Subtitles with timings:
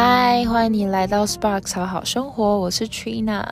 [0.00, 3.44] 嗨，欢迎你来到 Sparks 好好生活，我是 Trina。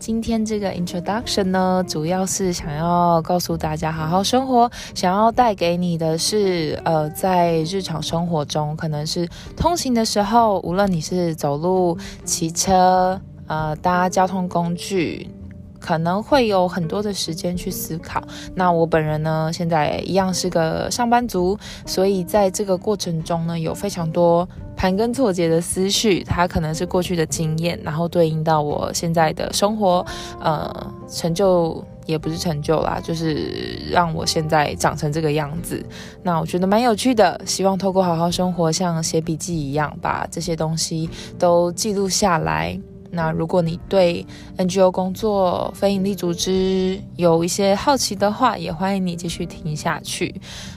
[0.00, 15.30] 今天这个 introduction 呢，主要是想要告诉大家，好好生活，想要带给你的是，呃，在日常生活中，可能是通勤的时候，无论你是走路、骑车，呃，搭交通工具。
[15.78, 18.22] 可能会有很多的时间去思考。
[18.54, 24.48] 那我本人呢，现在一样是个上班族，所以在这个过程中呢，有非常多
[24.82, 26.24] 盘根错节的思绪。
[26.24, 30.04] 它可能是过去的经验，然后对应到我现在的生活，
[30.40, 35.80] 呃，成就也不是成就啦，就是让我现在长成这个样子。
[36.24, 41.08] 那我觉得蛮有趣的，希望透过好好生活，像写笔记一样，把这些东西
[41.38, 42.76] 都记录下来。
[43.14, 44.26] 那如果你对
[44.56, 50.34] NGO 工作、非营利组织有一些好奇的话，也欢迎你继续听下去。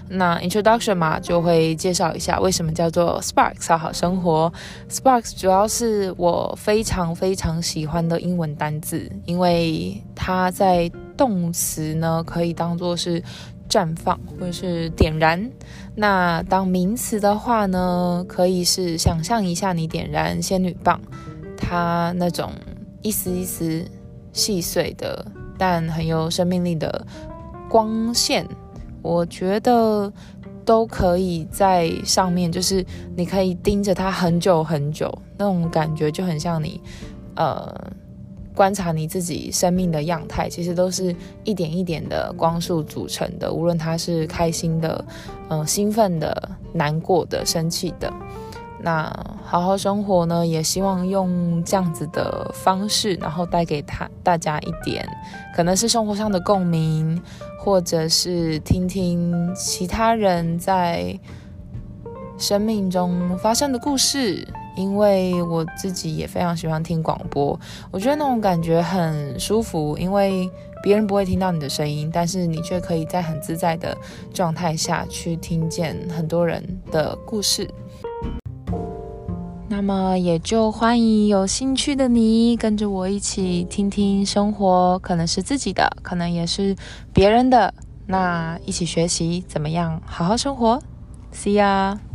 [0.10, 4.52] 那 Introduction 嘛，就会介绍一下为什么叫做 Sparks 好生活。
[4.90, 13.24] Sparks 主要是我非常非常喜欢的英文单字，因为它在动词呢可以当做是
[13.70, 15.50] 绽放或者是点燃。
[15.96, 21.00] 那当名词的话呢，可以是想象一下你点燃仙女棒。
[21.68, 22.52] 它那种
[23.02, 23.84] 一丝一丝
[24.32, 25.26] 细碎的，
[25.58, 27.06] 但很有生命力的
[27.68, 28.48] 光线，
[29.02, 30.12] 我觉得
[30.64, 32.86] 都可以在上面，就是
[33.16, 36.80] 你可以盯着它很久很久，那种感觉就很像你
[37.36, 37.74] 呃
[38.54, 45.04] 观察你自己生命的样态，其实都是一点一点的光束组成的，无论它是开心的、
[45.50, 48.14] 嗯兴奋的、难过的、生气的。
[48.86, 49.12] 那
[49.44, 55.04] 好好生活呢，也希望用这样子的方式，然后带给他大家一点，
[55.56, 57.20] 可能是生活上的共鸣，
[57.60, 61.20] 或者是听听其他人在
[62.38, 64.48] 生命中发生的故事。
[64.76, 67.58] 因为我自己也非常喜欢听广播，
[67.92, 70.52] 我觉得那种感觉很舒服，因为
[70.84, 73.98] 别人不会听到你的声音，但是你却可以在很自在的
[74.34, 77.66] 状态下去听见很多人的故事。
[79.68, 86.76] 那么也就欢迎有兴趣的你跟着我一起听听生活，可能是自己的，可能也是
[87.14, 87.74] 别人的。
[88.08, 90.80] 那一起学习怎么样好好生活
[91.34, 92.15] ？See you.。